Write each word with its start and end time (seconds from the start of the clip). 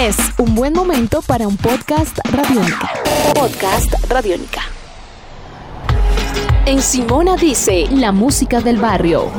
Es 0.00 0.16
un 0.38 0.54
buen 0.54 0.72
momento 0.72 1.20
para 1.20 1.46
un 1.46 1.58
podcast 1.58 2.20
radiónica. 2.32 2.90
Podcast 3.34 3.92
radiónica. 4.08 4.62
En 6.64 6.80
Simona 6.80 7.36
dice 7.36 7.86
la 7.90 8.10
música 8.10 8.62
del 8.62 8.78
barrio. 8.78 9.30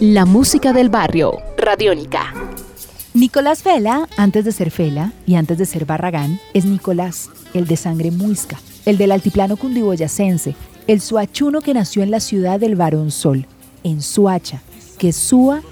La 0.00 0.26
música 0.26 0.74
del 0.74 0.90
barrio, 0.90 1.38
radiónica. 1.56 2.34
Nicolás 3.14 3.62
Fela, 3.62 4.06
antes 4.18 4.44
de 4.44 4.52
ser 4.52 4.70
Fela 4.70 5.14
y 5.24 5.36
antes 5.36 5.56
de 5.56 5.64
ser 5.64 5.86
Barragán, 5.86 6.38
es 6.52 6.66
Nicolás, 6.66 7.30
el 7.54 7.66
de 7.66 7.78
sangre 7.78 8.10
muisca, 8.10 8.60
el 8.84 8.98
del 8.98 9.12
altiplano 9.12 9.56
cundiboyacense, 9.56 10.54
el 10.86 11.00
suachuno 11.00 11.62
que 11.62 11.72
nació 11.72 12.02
en 12.02 12.10
la 12.10 12.20
ciudad 12.20 12.60
del 12.60 12.76
Barón 12.76 13.10
Sol, 13.10 13.46
en 13.82 14.02
Suacha, 14.02 14.60
que 14.98 15.08
es 15.08 15.16
Sua 15.16 15.62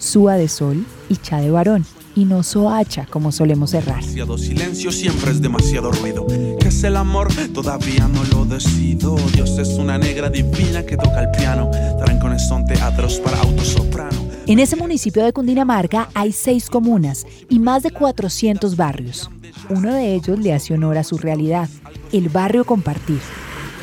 Sua 0.00 0.36
de 0.36 0.48
Sol 0.48 0.84
y 1.08 1.16
Cha 1.16 1.40
de 1.40 1.50
Varón, 1.50 1.84
y 2.16 2.24
no 2.24 2.42
Soacha 2.42 3.06
como 3.08 3.30
solemos 3.30 3.74
errar. 3.74 4.00
Demasiado 4.00 4.38
silencio 4.38 4.90
siempre 4.90 5.30
es 5.30 5.40
demasiado 5.40 5.92
ruido. 5.92 6.26
¿Qué 6.26 6.68
es 6.68 6.82
el 6.82 6.96
amor? 6.96 7.28
Todavía 7.54 8.08
no 8.08 8.24
lo 8.24 8.44
decido. 8.46 9.16
Dios 9.34 9.58
es 9.58 9.68
una 9.78 9.98
negra 9.98 10.30
divina 10.30 10.84
que 10.84 10.96
toca 10.96 11.22
el 11.22 11.30
piano. 11.30 11.70
Trancones 12.04 12.48
son 12.48 12.64
teatros 12.64 13.20
para 13.20 13.38
autosoprano. 13.40 14.18
En 14.46 14.58
ese 14.58 14.74
municipio 14.74 15.22
de 15.22 15.32
Cundinamarca 15.32 16.08
hay 16.14 16.32
seis 16.32 16.68
comunas 16.70 17.26
y 17.48 17.58
más 17.58 17.82
de 17.82 17.90
400 17.90 18.74
barrios. 18.74 19.30
Uno 19.68 19.94
de 19.94 20.14
ellos 20.14 20.38
le 20.38 20.54
hace 20.54 20.74
honor 20.74 20.98
a 20.98 21.04
su 21.04 21.18
realidad, 21.18 21.68
el 22.10 22.30
barrio 22.30 22.64
Compartir. 22.64 23.20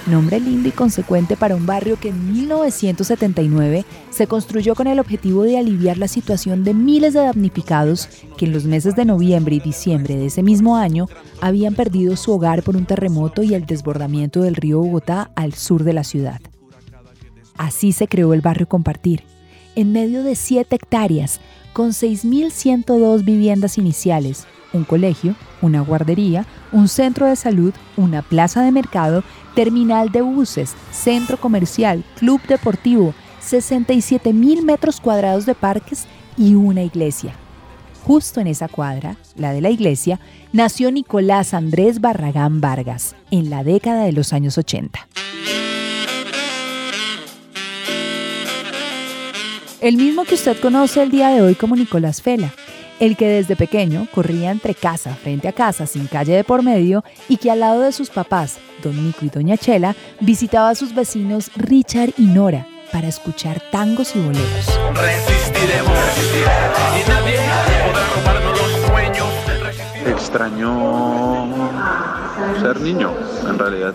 Nombre 0.08 0.40
lindo 0.40 0.70
y 0.70 0.72
consecuente 0.72 1.36
para 1.36 1.58
un 1.58 1.66
barrio 1.66 2.00
que 2.00 2.10
en 2.10 2.32
1979 2.32 3.84
se 4.10 4.26
construyó 4.26 4.74
con 4.74 4.88
el 4.88 5.02
objetivo 5.02 5.44
de 5.44 5.58
aliviar 5.58 5.98
la 5.98 6.08
situación 6.08 6.64
de 6.64 6.74
miles 6.74 7.14
de 7.14 7.20
damnificados 7.20 8.08
que 8.38 8.46
en 8.46 8.54
los 8.54 8.64
meses 8.64 8.96
de 8.96 9.04
noviembre 9.04 9.56
y 9.56 9.60
diciembre 9.60 10.16
de 10.16 10.28
ese 10.28 10.44
mismo 10.44 10.78
año 10.78 11.08
habían 11.42 11.76
perdido 11.76 12.16
su 12.16 12.32
hogar 12.32 12.64
por 12.64 12.78
un 12.78 12.86
terremoto 12.86 13.44
y 13.44 13.54
el 13.54 13.66
desbordamiento 13.66 14.42
del 14.42 14.56
río 14.56 14.80
Bogotá 14.80 15.30
al 15.36 15.54
sur 15.54 15.84
de 15.84 15.92
la 15.92 16.06
ciudad. 16.06 16.40
Así 17.58 17.92
se 17.92 18.08
creó 18.08 18.34
el 18.34 18.40
barrio 18.40 18.70
Compartir, 18.70 19.24
en 19.78 19.92
medio 19.92 20.24
de 20.24 20.36
7 20.36 20.76
hectáreas, 20.76 21.40
con 21.72 21.92
6.102 21.92 23.24
viviendas 23.24 23.78
iniciales, 23.78 24.48
un 24.74 24.84
colegio, 24.84 25.36
una 25.62 25.82
guardería, 25.82 26.48
un 26.72 26.88
centro 26.88 27.28
de 27.28 27.36
salud, 27.36 27.74
una 27.96 28.24
plaza 28.24 28.64
de 28.64 28.72
mercado, 28.72 29.24
terminal 29.54 30.12
de 30.12 30.22
buses, 30.22 30.74
centro 30.92 31.40
comercial, 31.40 32.04
club 32.18 32.42
deportivo, 32.48 33.14
67 33.40 34.34
mil 34.34 34.64
metros 34.64 35.00
cuadrados 35.00 35.46
de 35.46 35.54
parques 35.54 36.06
y 36.38 36.56
una 36.56 36.82
iglesia. 36.82 37.36
Justo 38.04 38.42
en 38.42 38.48
esa 38.48 38.68
cuadra, 38.68 39.18
la 39.36 39.54
de 39.54 39.62
la 39.62 39.70
iglesia, 39.70 40.20
nació 40.54 40.92
Nicolás 40.92 41.54
Andrés 41.54 42.02
Barragán 42.02 42.62
Vargas 42.62 43.16
en 43.30 43.52
la 43.52 43.64
década 43.64 44.06
de 44.06 44.12
los 44.12 44.34
años 44.34 44.58
80. 44.58 45.08
El 49.80 49.96
mismo 49.96 50.24
que 50.24 50.34
usted 50.36 50.60
conoce 50.60 51.04
el 51.04 51.12
día 51.12 51.30
de 51.30 51.42
hoy 51.42 51.54
como 51.54 51.76
Nicolás 51.76 52.20
Fela, 52.22 52.52
el 53.00 53.16
que 53.16 53.28
desde 53.28 53.56
pequeño 53.56 54.08
corría 54.12 54.50
entre 54.50 54.74
casa 54.74 55.14
frente 55.14 55.48
a 55.48 55.54
casa 55.54 55.86
sin 55.86 56.08
calle 56.08 56.34
de 56.34 56.44
por 56.44 56.64
medio 56.64 57.04
y 57.30 57.38
que 57.38 57.52
al 57.52 57.60
lado 57.60 57.82
de 57.82 57.92
sus 57.92 58.10
papás, 58.10 58.58
don 58.82 59.06
Nico 59.06 59.24
y 59.24 59.30
doña 59.30 59.56
Chela, 59.56 59.96
visitaba 60.20 60.70
a 60.70 60.76
sus 60.76 60.96
vecinos 60.96 61.52
Richard 61.56 62.14
y 62.18 62.26
Nora 62.26 62.66
para 62.92 63.08
escuchar 63.08 63.62
tangos 63.72 64.16
y 64.16 64.20
boleros. 64.20 64.80
Resistiremos, 64.96 65.94
y 66.96 67.08
nadie 67.08 67.38
podrá 67.86 68.04
robarnos 68.16 68.60
los 68.60 68.72
sueños. 68.88 69.30
Extraño 70.08 72.17
ser 72.60 72.80
niño, 72.82 73.12
en 73.48 73.60
realidad. 73.60 73.94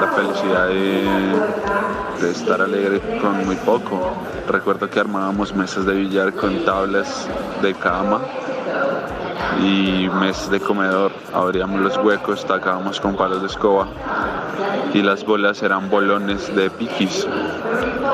La 0.00 0.08
felicidad 0.08 0.68
de, 0.68 2.30
estar 2.30 2.60
alegre 2.60 3.00
con 3.20 3.44
muy 3.44 3.56
poco. 3.56 4.12
Recuerdo 4.48 4.88
que 4.88 5.00
armábamos 5.00 5.54
mesas 5.54 5.84
de 5.86 5.94
billar 5.94 6.32
con 6.34 6.64
tablas 6.64 7.28
de 7.62 7.74
cama 7.74 8.20
y 9.60 10.08
mesas 10.20 10.50
de 10.50 10.60
comedor. 10.60 11.12
Abríamos 11.32 11.80
los 11.80 11.96
huecos, 11.98 12.44
tacábamos 12.46 13.00
con 13.00 13.16
palos 13.16 13.40
de 13.40 13.48
escoba 13.48 13.88
y 14.94 15.02
las 15.02 15.24
bolas 15.24 15.62
eran 15.62 15.90
bolones 15.90 16.54
de 16.54 16.70
piquis. 16.70 17.26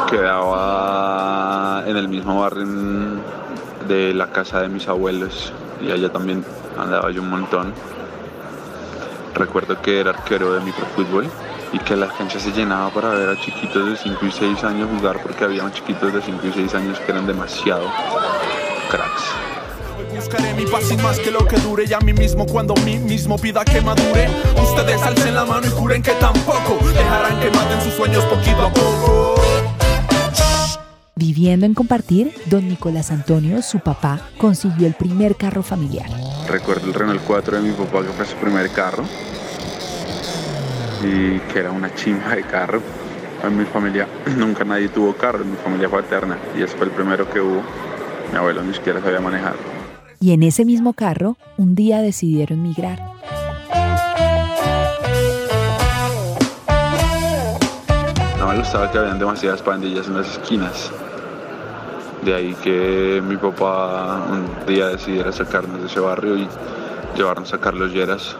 Quedaba 0.09 1.83
en 1.87 1.97
el 1.97 2.09
mismo 2.09 2.41
barrio 2.41 2.67
de 3.89 4.15
la 4.15 4.29
casa 4.29 4.61
de 4.61 4.69
mis 4.69 4.89
abuelos 4.89 5.53
y 5.81 5.91
allá 5.91 6.11
también 6.11 6.45
andaba 6.79 7.11
yo 7.11 7.23
un 7.23 7.31
montón. 7.31 7.73
Recuerdo 9.39 9.81
que 9.81 10.01
era 10.01 10.11
arquero 10.11 10.53
de 10.53 10.61
microfútbol 10.61 11.31
y 11.73 11.79
que 11.79 11.95
la 11.95 12.09
cancha 12.09 12.41
se 12.41 12.51
llenaba 12.51 12.91
para 12.91 13.11
ver 13.11 13.29
a 13.29 13.41
chiquitos 13.41 13.89
de 13.89 13.97
5 13.97 14.27
y 14.27 14.33
6 14.33 14.65
años 14.65 14.89
jugar 14.97 15.23
porque 15.23 15.45
había 15.45 15.71
chiquitos 15.71 16.13
de 16.13 16.21
5 16.21 16.47
y 16.49 16.53
6 16.53 16.75
años 16.75 16.99
que 16.99 17.13
eran 17.13 17.25
demasiado 17.25 17.87
cracks. 18.91 19.23
Buscaré 20.13 20.55
mi 20.55 20.67
paz 20.67 20.85
sin 20.89 21.01
más 21.03 21.21
que 21.21 21.31
lo 21.31 21.47
que 21.47 21.57
dure 21.59 21.85
y 21.89 21.93
a 21.93 22.01
mí 22.01 22.13
mismo 22.13 22.47
cuando 22.47 22.75
mí 22.85 22.99
mismo 22.99 23.39
pida 23.39 23.65
que 23.65 23.81
madure. 23.81 24.29
Ustedes 24.61 25.01
alcen 25.03 25.35
la 25.35 25.45
mano 25.45 25.69
y 25.69 25.71
juren 25.71 26.03
que 26.03 26.13
tampoco 26.13 26.77
dejarán 26.93 27.39
que 27.39 27.51
maten 27.51 27.81
sus 27.81 27.95
sueños 27.95 28.25
poquito 28.25 28.63
a 28.63 28.73
poco. 28.73 29.35
Viviendo 31.15 31.67
en 31.67 31.75
compartir, 31.75 32.33
don 32.47 32.69
Nicolás 32.69 33.13
Antonio, 33.13 33.63
su 33.63 33.79
papá, 33.79 34.21
consiguió 34.39 34.89
el 34.89 34.95
primer 34.95 35.37
carro 35.37 35.63
familiar. 35.63 36.09
Recuerdo 36.49 36.87
el 36.87 36.95
Renault 36.95 37.21
4 37.27 37.59
de 37.59 37.63
mi 37.63 37.73
papá 37.73 38.01
que 38.01 38.09
fue 38.09 38.25
su 38.25 38.35
primer 38.37 38.71
carro 38.71 39.05
y 41.03 41.39
que 41.41 41.59
era 41.59 41.71
una 41.71 41.95
chimba 41.95 42.35
de 42.35 42.43
carro. 42.43 42.81
En 43.45 43.57
mi 43.57 43.67
familia 43.67 44.09
nunca 44.37 44.65
nadie 44.65 44.89
tuvo 44.89 45.13
carro, 45.13 45.43
en 45.43 45.51
mi 45.51 45.57
familia 45.59 45.91
paterna 45.91 46.39
y 46.57 46.63
ese 46.63 46.75
fue 46.75 46.87
el 46.87 46.93
primero 46.93 47.29
que 47.31 47.41
hubo. 47.41 47.63
Mi 48.33 48.39
abuelo 48.39 48.63
ni 48.63 48.73
siquiera 48.73 49.01
sabía 49.03 49.21
manejar. 49.21 49.57
Y 50.21 50.33
en 50.33 50.43
ese 50.43 50.65
mismo 50.65 50.95
carro, 50.95 51.37
un 51.59 51.75
día 51.75 52.01
decidieron 52.01 52.63
migrar. 52.63 52.99
No 58.39 58.47
me 58.49 58.59
gustaba 58.59 58.91
que 58.91 58.99
habían 58.99 59.19
demasiadas 59.19 59.61
pandillas 59.61 60.07
en 60.07 60.17
las 60.17 60.33
esquinas. 60.33 60.91
De 62.29 62.35
ahí 62.35 62.55
que 62.63 63.23
mi 63.27 63.39
papá 63.39 64.23
un 64.31 64.67
día 64.67 64.89
decidiera 64.89 65.33
sacarnos 65.33 65.81
de 65.81 65.87
ese 65.87 65.99
barrio 65.99 66.37
y 66.37 66.47
llevarnos 67.17 67.55
a 67.55 67.59
Carlos 67.59 67.95
Lleras 67.95 68.37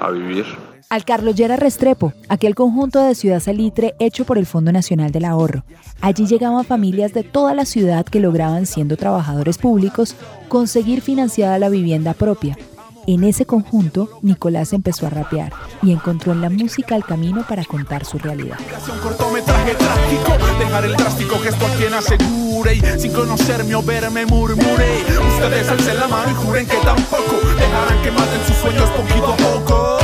a 0.00 0.10
vivir. 0.10 0.44
Al 0.88 1.04
Carlos 1.04 1.36
Llera 1.36 1.54
Restrepo, 1.54 2.12
aquel 2.28 2.56
conjunto 2.56 3.00
de 3.00 3.14
Ciudad 3.14 3.38
Salitre 3.38 3.94
hecho 4.00 4.24
por 4.24 4.36
el 4.36 4.46
Fondo 4.46 4.72
Nacional 4.72 5.12
del 5.12 5.26
Ahorro. 5.26 5.62
Allí 6.00 6.26
llegaban 6.26 6.64
familias 6.64 7.14
de 7.14 7.22
toda 7.22 7.54
la 7.54 7.66
ciudad 7.66 8.04
que 8.04 8.18
lograban, 8.18 8.66
siendo 8.66 8.96
trabajadores 8.96 9.58
públicos, 9.58 10.16
conseguir 10.48 11.00
financiada 11.00 11.60
la 11.60 11.68
vivienda 11.68 12.14
propia. 12.14 12.58
En 13.06 13.24
ese 13.24 13.46
conjunto, 13.46 14.08
Nicolás 14.22 14.72
empezó 14.72 15.06
a 15.06 15.10
rapear 15.10 15.52
y 15.82 15.92
encontró 15.92 16.32
en 16.32 16.40
la 16.40 16.50
música 16.50 16.96
el 16.96 17.04
camino 17.04 17.44
para 17.48 17.64
contar 17.64 18.04
su 18.04 18.18
realidad. 18.18 18.58
Un 18.92 18.98
cortometraje 18.98 19.74
trágico, 19.74 20.58
dejar 20.58 20.84
el 20.84 20.94
drástico 20.94 21.38
gesto 21.38 21.66
a 21.66 21.70
quien 21.76 21.94
asegure 21.94 22.74
y 22.74 22.80
sin 22.98 23.12
conocerme 23.12 23.74
o 23.74 23.82
verme 23.82 24.26
murmure. 24.26 25.04
Ustedes 25.34 25.68
alcen 25.68 25.98
la 25.98 26.08
mano 26.08 26.30
y 26.30 26.34
juren 26.34 26.66
que 26.66 26.76
tampoco 26.76 27.36
dejarán 27.58 28.02
que 28.02 28.10
maten 28.10 28.40
sus 28.46 28.56
sueños 28.56 28.90
poquito 28.90 29.32
a 29.32 29.36
poco. 29.36 29.98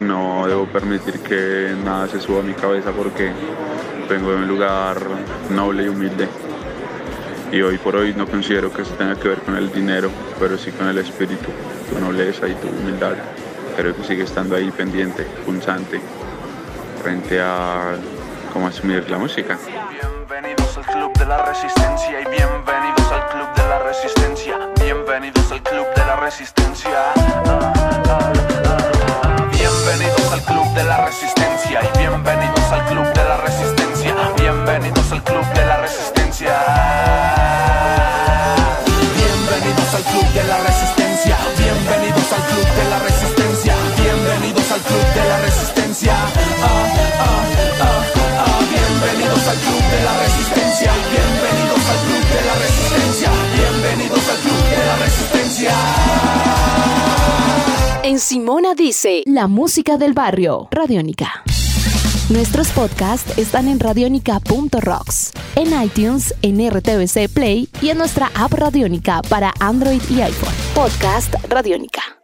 No 0.00 0.46
debo 0.46 0.66
permitir 0.66 1.20
que 1.20 1.74
nada 1.84 2.08
se 2.08 2.20
suba 2.20 2.40
a 2.40 2.42
mi 2.42 2.54
cabeza 2.54 2.90
porque 2.90 3.32
vengo 4.08 4.30
de 4.30 4.36
un 4.36 4.48
lugar 4.48 4.98
noble 5.50 5.84
y 5.84 5.88
humilde. 5.88 6.28
Y 7.50 7.62
hoy 7.62 7.78
por 7.78 7.96
hoy 7.96 8.12
no 8.14 8.26
considero 8.26 8.70
que 8.72 8.82
eso 8.82 8.92
tenga 8.94 9.16
que 9.16 9.28
ver 9.28 9.38
con 9.38 9.56
el 9.56 9.72
dinero, 9.72 10.10
pero 10.38 10.58
sí 10.58 10.70
con 10.70 10.86
el 10.86 10.98
espíritu, 10.98 11.48
tu 11.90 11.98
nobleza 11.98 12.46
y 12.46 12.54
tu 12.54 12.68
humildad. 12.68 13.14
Creo 13.76 13.96
que 13.96 14.04
sigue 14.04 14.24
estando 14.24 14.54
ahí 14.54 14.70
pendiente, 14.70 15.22
punzante, 15.46 15.98
frente 17.02 17.40
a 17.40 17.96
cómo 18.52 18.66
asumir 18.66 19.08
la 19.08 19.18
música. 19.18 19.58
Bienvenidos 19.90 20.76
al 20.76 20.86
club 20.86 21.18
de 21.18 21.26
la 21.26 21.46
resistencia 21.46 22.20
y 22.20 22.24
bienvenidos 22.26 22.97
En 58.08 58.18
Simona 58.20 58.74
dice, 58.74 59.22
la 59.26 59.48
música 59.48 59.98
del 59.98 60.14
barrio, 60.14 60.68
Radiónica. 60.70 61.42
Nuestros 62.30 62.70
podcasts 62.70 63.36
están 63.36 63.68
en 63.68 63.78
radionica.rocks, 63.78 65.32
en 65.56 65.82
iTunes, 65.82 66.34
en 66.40 66.70
RTVC 66.70 67.28
Play 67.30 67.68
y 67.82 67.90
en 67.90 67.98
nuestra 67.98 68.30
app 68.34 68.54
Radiónica 68.54 69.20
para 69.28 69.52
Android 69.60 70.00
y 70.08 70.22
iPhone. 70.22 70.54
Podcast 70.74 71.34
Radiónica. 71.50 72.17